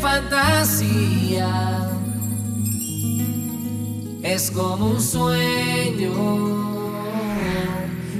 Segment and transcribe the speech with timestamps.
[0.00, 1.88] fantasía.
[4.22, 6.12] Es como un sueño.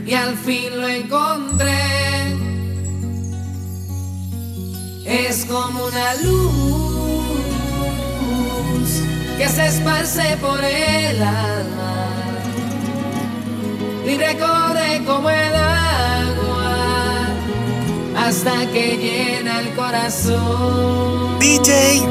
[0.07, 2.37] Y al fin lo encontré.
[5.05, 7.29] Es como una luz
[9.36, 12.08] que se esparce por el alma.
[14.07, 16.47] Y recorre como el agua
[18.18, 21.39] hasta que llena el corazón.
[21.39, 22.11] DJ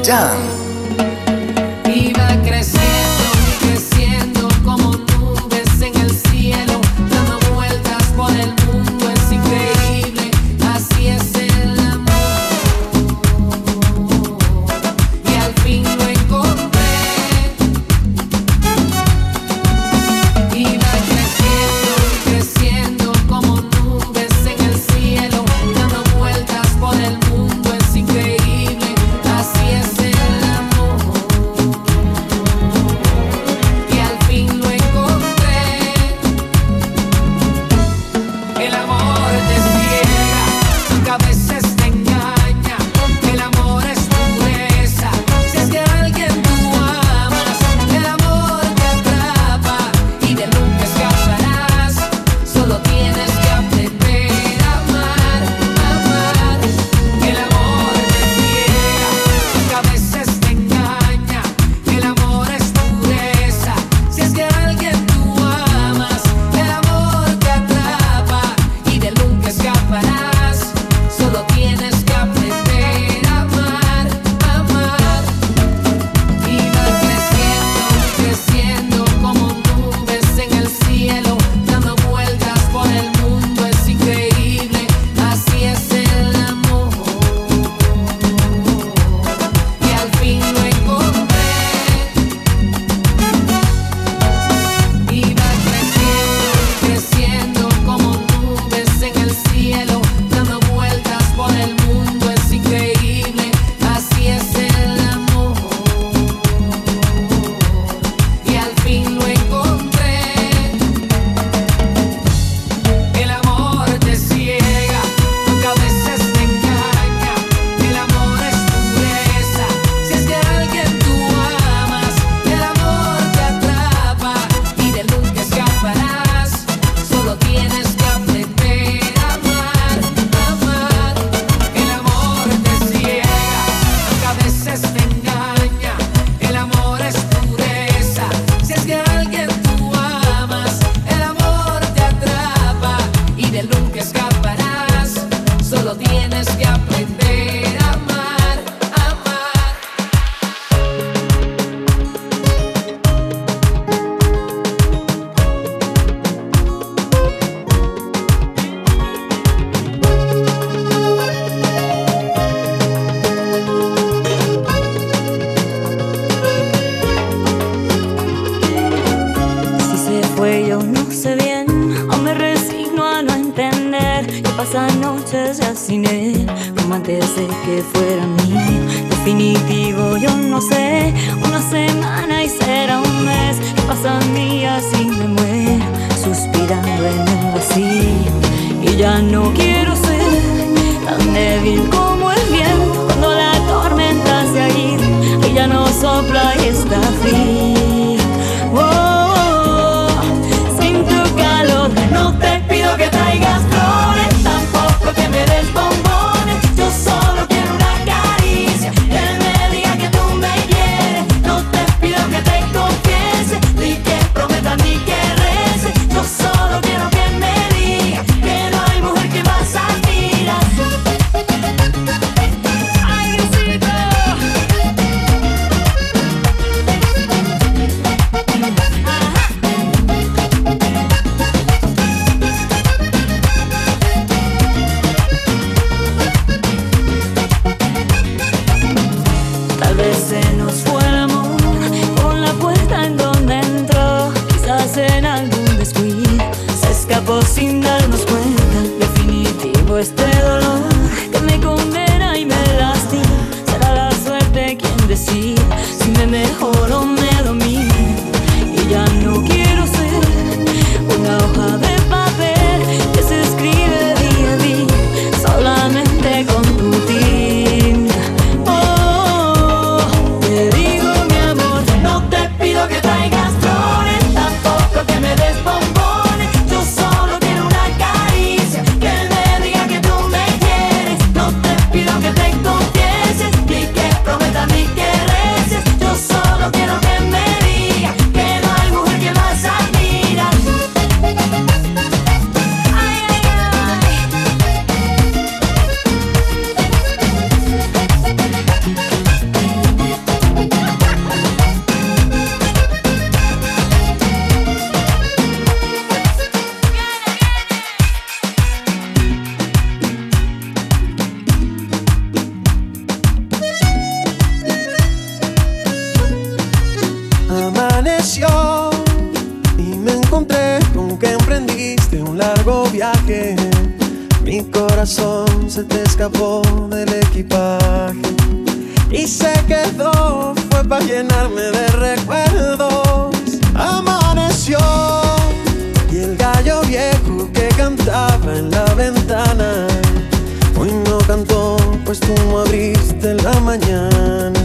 [342.08, 344.58] pues tú me abriste en la mañana.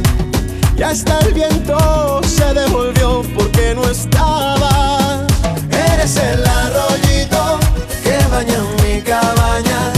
[0.78, 5.28] Y hasta el viento se devolvió porque no estaba.
[5.92, 7.60] Eres el arroyito
[8.01, 9.92] que baña mi cabaña.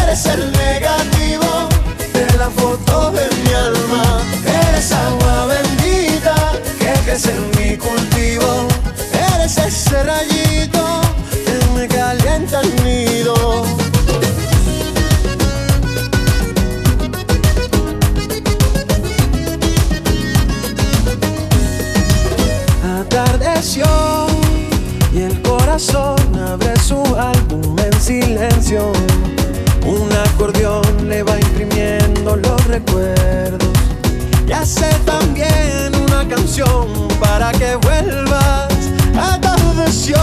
[0.00, 1.68] Eres el negativo
[2.12, 4.22] de la foto de mi alma.
[4.68, 6.36] Eres agua bendita
[6.78, 8.68] que crece en mi cultivo.
[9.34, 10.35] Eres ese rayito
[28.68, 33.70] Un acordeón le va imprimiendo los recuerdos.
[34.44, 36.88] Y hace también una canción
[37.20, 38.66] para que vuelvas
[39.16, 40.18] a atardeció.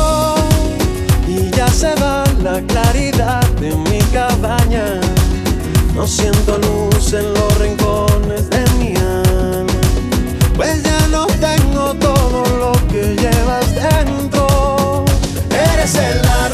[1.25, 4.99] Y ya se va la claridad de mi cabaña.
[5.95, 9.71] No siento luz en los rincones de mi alma.
[10.57, 15.05] Pues ya no tengo todo lo que llevas dentro.
[15.49, 16.52] Eres el árbol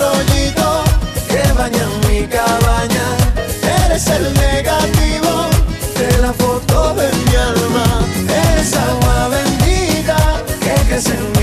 [11.00, 11.39] dancing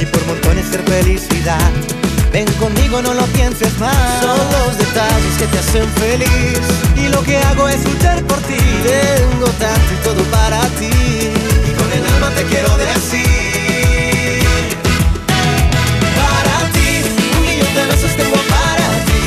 [0.00, 1.70] y por montones ser felicidad.
[2.32, 4.22] Ven conmigo, no lo pienses más.
[4.22, 6.60] Son los detalles que te hacen feliz.
[6.96, 8.56] Y lo que hago es luchar por ti.
[8.82, 10.90] Tengo tanto y todo para ti.
[10.90, 14.44] Y con el alma te quiero decir.
[16.16, 17.02] Para ti,
[17.36, 19.22] un millón de besos tengo para ti.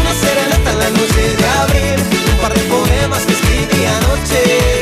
[0.00, 1.98] Una serenata en la noche de abril.
[2.32, 4.77] Un par de poemas que escribí anoche.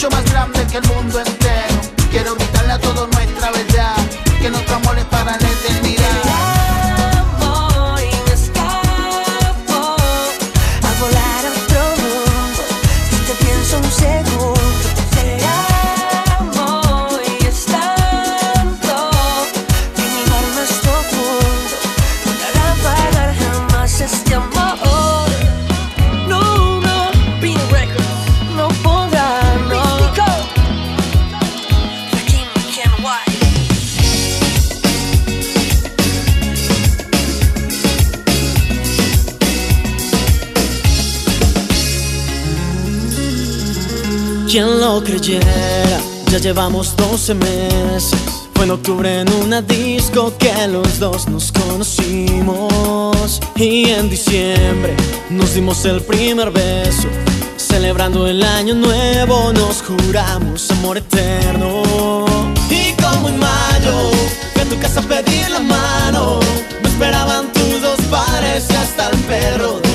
[0.00, 1.80] mucho más grande que el mundo entero.
[2.10, 3.96] Quiero gritarle a todos nuestra verdad,
[4.40, 6.29] que nuestro amor es para la eternidad.
[44.50, 46.00] ¿Quién lo creyera?
[46.28, 48.10] Ya llevamos 12 meses.
[48.52, 53.40] Fue en octubre en una disco que los dos nos conocimos.
[53.54, 54.96] Y en diciembre
[55.30, 57.06] nos dimos el primer beso.
[57.56, 61.84] Celebrando el año nuevo nos juramos amor eterno.
[62.68, 64.10] Y como en mayo,
[64.52, 66.40] que a tu casa pedí la mano,
[66.82, 69.89] me esperaban tus dos pares y hasta el perro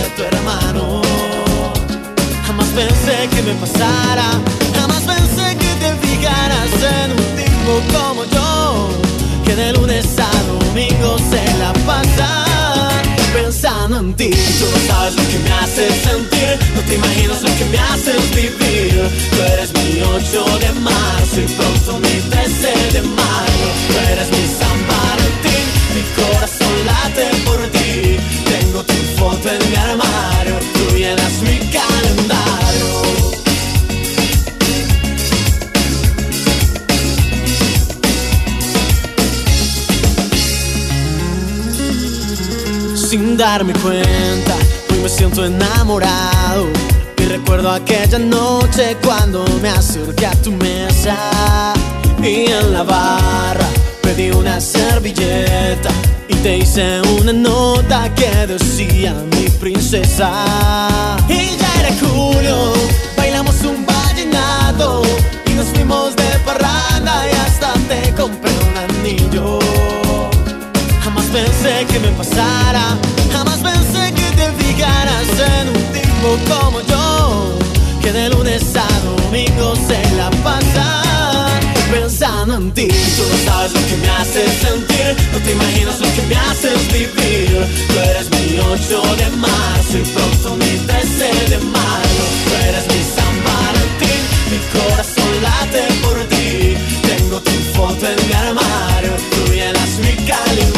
[3.45, 4.41] me pasara,
[4.73, 6.71] jamás pensé que te fijaras
[7.03, 8.89] en un tipo como yo,
[9.45, 12.45] que de lunes a domingo se la pasa
[13.33, 14.31] pensando en ti.
[14.31, 18.21] Tú no sabes lo que me haces sentir, no te imaginas lo que me haces
[18.35, 19.11] vivir.
[19.29, 23.67] Tú eres mi 8 de marzo y pronto mi 13 de mayo.
[23.87, 28.17] Tú eres mi San Valentín, mi corazón late por ti.
[28.49, 29.94] Tengo tu foto en mi armario,
[43.05, 44.55] sin darme cuenta.
[44.89, 46.65] Hoy me siento enamorado
[47.17, 51.73] y recuerdo aquella noche cuando me acerqué a tu mesa
[52.23, 53.67] y en la barra
[54.01, 55.89] pedí una servilleta
[56.27, 61.17] y te hice una nota que decía mi princesa.
[71.95, 72.97] Que me pasara,
[73.31, 77.57] jamás pensé que te fijaras en un tipo como yo,
[78.01, 81.57] que de lunes a domingo se la pasa
[81.89, 82.87] pensando en ti.
[82.87, 86.79] Tú no sabes lo que me haces sentir, no te imaginas lo que me haces
[86.91, 87.65] vivir.
[87.87, 92.23] Tú eres mi 8 de marzo y pronto mi 13 de mayo.
[92.43, 96.75] Tú eres mi San Valentín, mi corazón late por ti.
[97.07, 100.74] Tengo tu foto en mi armario, tú llenas mi calendario.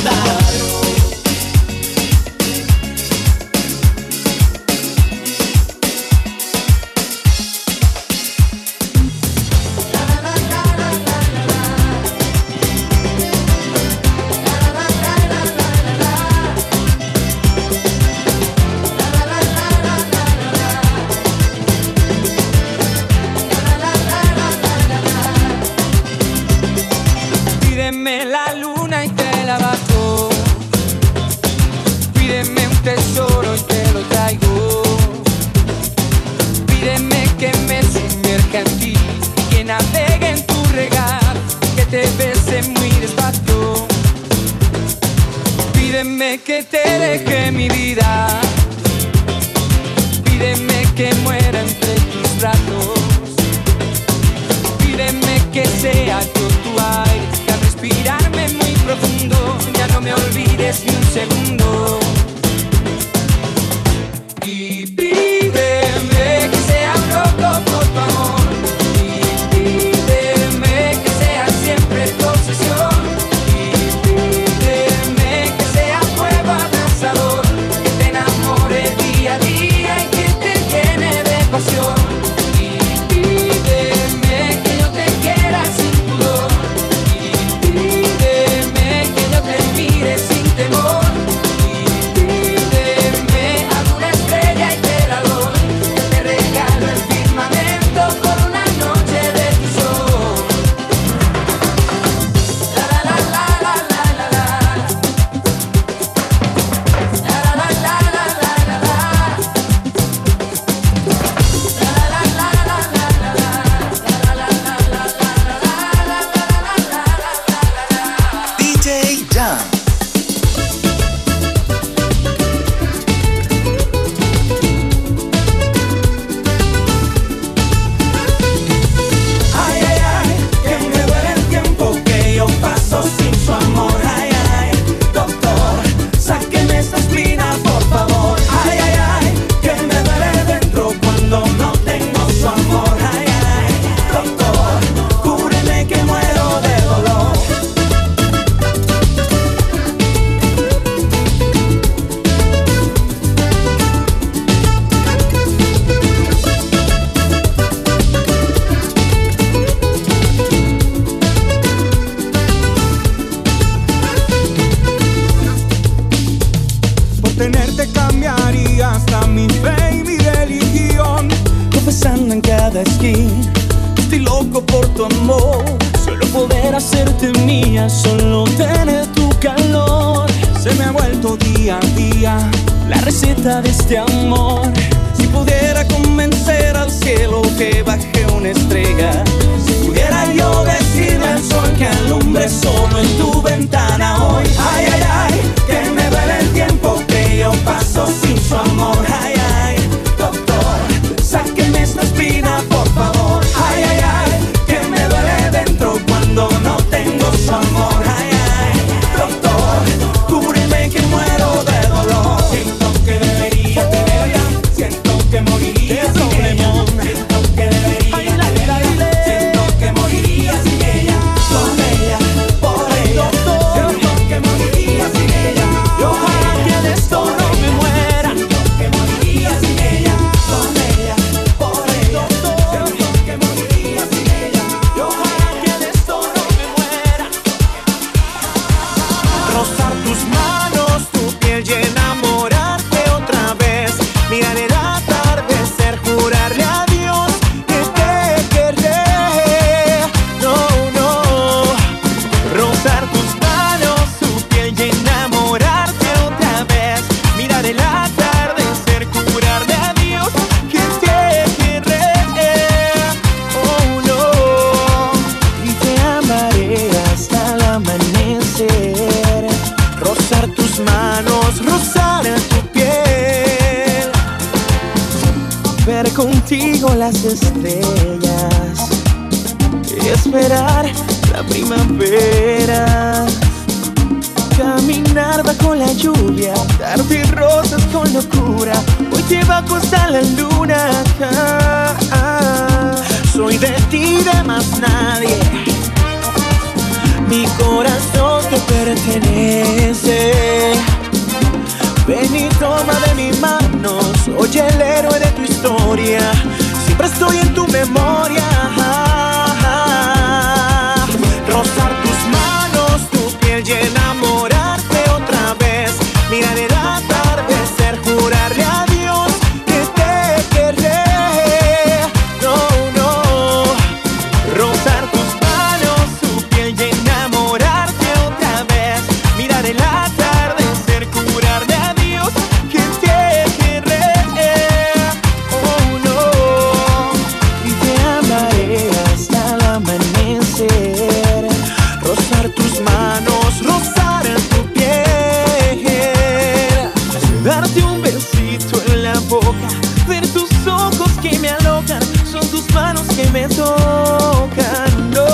[347.61, 349.67] darte un besito en la boca,
[350.07, 352.01] ver tus ojos que me alocan,
[352.31, 355.27] son tus manos que me tocan, no.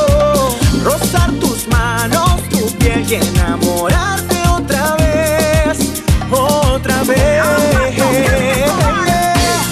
[0.83, 5.77] Rozar tus manos, tu piel y enamorarte otra vez,
[6.31, 7.43] otra vez.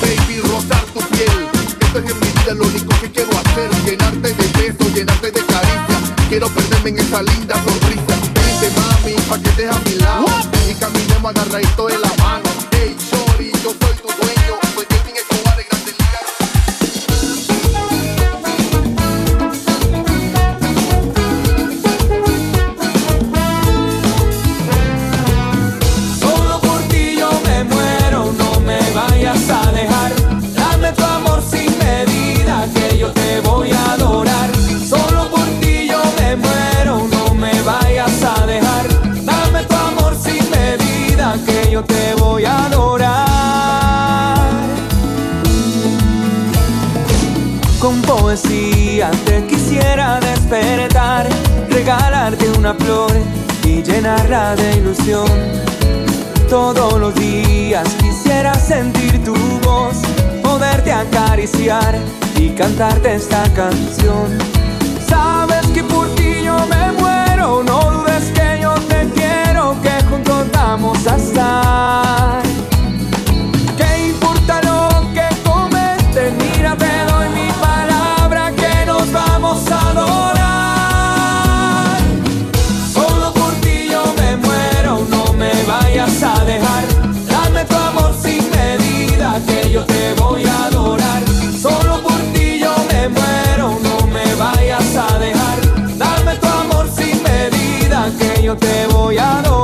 [0.01, 1.47] Baby, rozar tu piel,
[1.79, 5.45] esto es en mi vida lo único que quiero hacer, llenarte de besos, llenarte de
[5.45, 8.15] caricias, quiero perderme en esa linda sonrisa.
[8.43, 10.25] Dice mami, pa' que estés a mi lado,
[10.69, 11.90] y caminemos agarraditos
[62.36, 64.50] y cantarte esta canción.
[98.51, 99.61] 予定をやろう。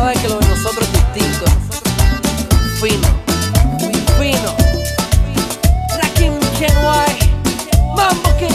[0.00, 1.44] sabes que lo de nosotros es distinto.
[2.80, 3.08] Fino,
[3.78, 4.50] muy fino.
[5.98, 7.18] Rakim Kenway,
[7.94, 8.49] Mambo King.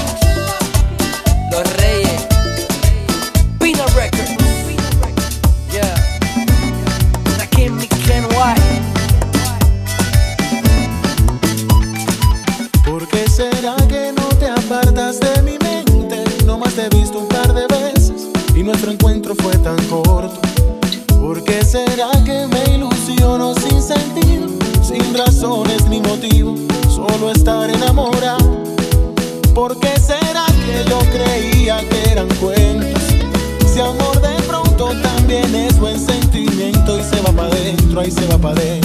[37.95, 38.84] adentro ahí se va para adentro.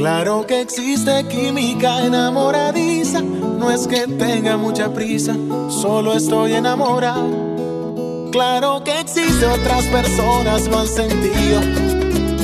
[0.00, 5.36] Claro que existe química enamoradiza, no es que tenga mucha prisa,
[5.68, 8.30] solo estoy enamorado.
[8.32, 11.60] Claro que existe, otras personas lo han sentido.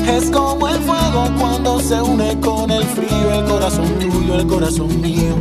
[0.07, 5.01] Es como el fuego cuando se une con el frío, el corazón tuyo, el corazón
[5.01, 5.35] mío.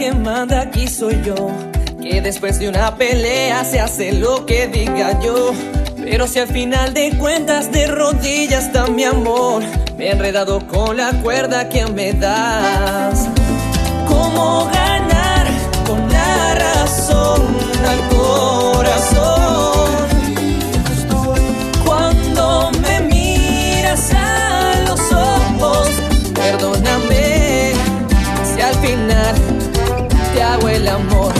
[0.00, 1.50] que manda aquí soy yo.
[2.00, 5.52] Que después de una pelea se hace lo que diga yo.
[5.94, 9.62] Pero si al final de cuentas de rodillas está mi amor,
[9.98, 13.28] me he enredado con la cuerda que me das.
[14.08, 15.46] ¿Cómo ganar
[15.86, 17.42] con la razón
[17.86, 19.39] al corazón?
[30.50, 31.39] hago el amor.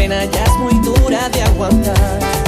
[0.00, 2.39] pena ya es muy dura de aguantar.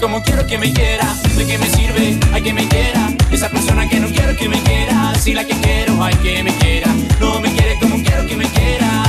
[0.00, 1.14] Como quiero que me quiera.
[1.36, 2.18] ¿De qué me sirve?
[2.32, 3.08] Hay que me quiera.
[3.30, 5.14] Esa persona que no quiero que me quiera.
[5.14, 6.88] Si la que quiero, hay que me quiera.
[7.20, 9.04] No me quiere como quiero que me quiera.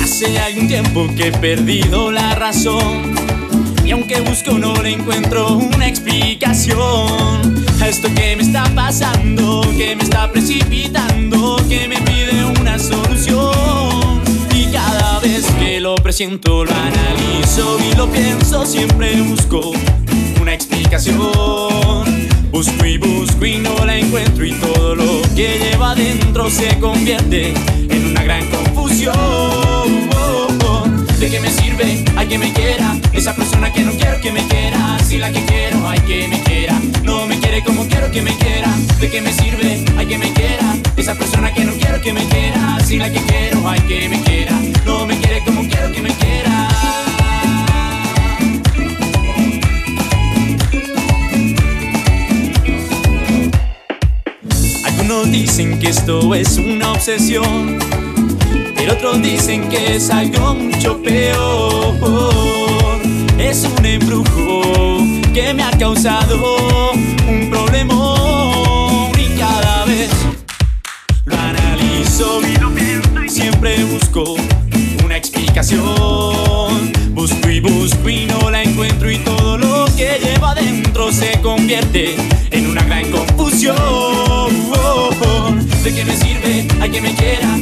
[0.00, 3.14] Hace algún tiempo que he perdido la razón
[3.84, 7.61] Y aunque busco no le encuentro una explicación
[7.92, 14.22] esto que me está pasando, que me está precipitando Que me pide una solución
[14.54, 19.72] Y cada vez que lo presiento lo analizo y lo pienso Siempre busco
[20.40, 26.48] una explicación Busco y busco y no la encuentro y todo lo que lleva adentro
[26.48, 27.52] se convierte
[27.88, 29.12] en una gran confusión.
[31.18, 32.04] ¿De qué me sirve?
[32.16, 32.94] Hay que me quiera.
[33.12, 34.98] Esa persona que no quiero que me quiera.
[35.06, 36.78] Si la que quiero, hay que me quiera.
[37.60, 38.74] Como quiero que me quiera.
[38.98, 39.84] ¿De qué me sirve?
[39.98, 40.74] Hay que me quiera.
[40.96, 42.78] Esa persona que no quiero que me quiera.
[42.84, 44.58] Si la que quiero, hay que me quiera.
[44.86, 46.68] No me quiere como quiero que me quiera.
[54.86, 57.78] Algunos dicen que esto es una obsesión,
[58.74, 61.92] pero otros dicen que es algo mucho peor.
[63.38, 64.62] Es un embrujo
[65.34, 66.92] que me ha causado
[67.72, 70.10] problemón y cada vez
[71.24, 74.36] lo analizo y lo pienso y siempre busco
[75.04, 76.92] una explicación.
[77.14, 82.16] Busco y busco y no la encuentro y todo lo que lleva adentro se convierte
[82.50, 83.76] en una gran confusión.
[85.82, 86.68] ¿De qué me sirve?
[86.80, 87.61] Hay que me quiera.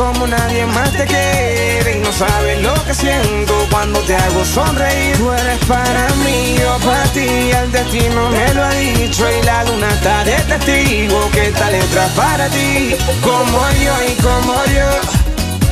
[0.00, 1.98] Como nadie más te quiere.
[1.98, 5.14] Y no sabes lo que siento cuando te hago sonreír.
[5.18, 7.28] Tú eres para mí, yo para ti,
[7.60, 9.24] el destino me lo ha dicho.
[9.30, 12.96] Y la luna está de testigo que esta letra para ti.
[13.20, 14.90] Como yo y como yo.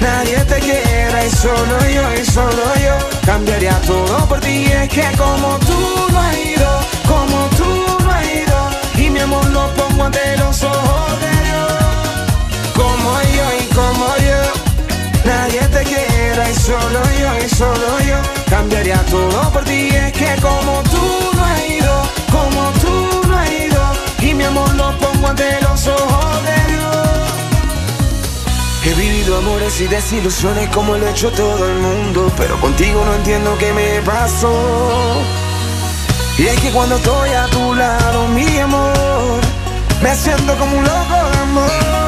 [0.00, 5.04] Nadie te quiera y solo yo y solo yo Cambiaría todo por ti Es que
[5.16, 6.70] como tú no has ido
[7.04, 8.58] Como tú no has ido
[8.96, 11.72] Y mi amor lo pongo ante los ojos de Dios
[12.76, 14.40] Como yo como yo.
[15.24, 18.18] Nadie te quiera y solo yo y solo yo.
[18.48, 21.04] Cambiaría todo por ti Es que como tú
[21.36, 21.94] no has ido
[22.32, 23.82] Como tú no has ido.
[24.20, 27.30] Y mi amor lo pongo ante los ojos de Dios.
[28.86, 32.32] He vivido amores y desilusiones como lo ha hecho todo el mundo.
[32.36, 34.54] Pero contigo no entiendo qué me pasó.
[36.38, 39.40] Y es que cuando estoy a tu lado, mi amor
[40.00, 42.07] Me siento como un loco de amor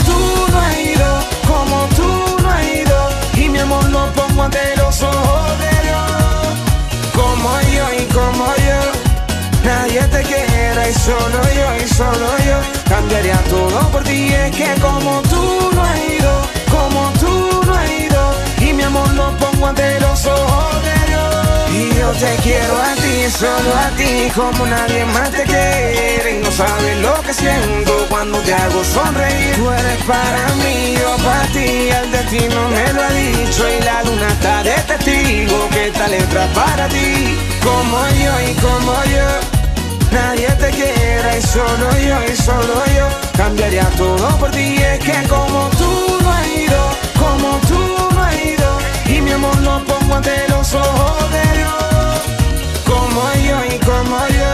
[11.01, 15.97] solo yo y solo yo Cambiaría todo por ti Es que como tú no has
[15.97, 21.07] ido Como tú no has ido Y mi amor lo pongo ante los ojos de
[21.07, 21.21] Dios
[21.73, 26.37] y yo te quiero a ti, solo a ti, como nadie más te quiere.
[26.37, 29.55] Y no sabes lo que siento cuando te hago sonreír.
[29.55, 33.63] Tú eres para mí, yo para ti, el destino me lo ha dicho.
[33.69, 37.37] Y la luna está de testigo que esta letra para ti.
[37.63, 39.60] Como yo y como yo.
[40.11, 41.01] Nadie te quiera
[41.51, 43.07] solo yo y solo yo.
[43.35, 46.81] Cambiaría todo por ti Es que como tú no has ido
[47.19, 47.79] Como tú
[48.13, 48.69] no has ido.
[49.05, 52.13] Y mi amor lo pongo ante los ojos de Dios.
[52.85, 54.53] Como yo y como yo.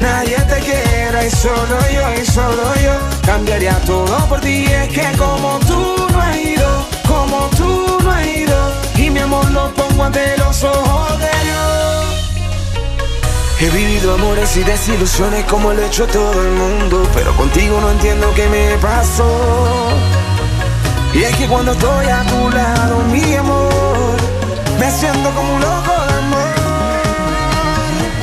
[0.00, 2.94] Nadie te quiera y solo yo y solo yo.
[3.24, 8.26] Cambiaría todo por ti Es que como tú no has ido Como tú no has
[8.26, 8.72] ido.
[8.96, 12.25] Y mi amor lo pongo ante los ojos de Dios
[13.58, 17.90] He vivido amores y desilusiones como lo ha hecho todo el mundo, pero contigo no
[17.90, 19.88] entiendo qué me pasó.
[21.14, 24.16] Y es que cuando estoy a tu lado, mi amor,
[24.78, 26.46] me siento como un loco de amor.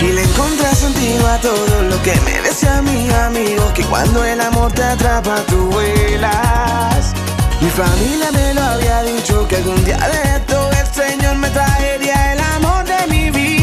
[0.01, 4.39] Y le encontré sentido a todo lo que me decía mi amigo, que cuando el
[4.39, 7.11] amor te atrapa, tú vuelas.
[7.59, 12.33] Mi familia me lo había dicho que algún día de esto el Señor me traería
[12.33, 13.62] el amor de mi vida.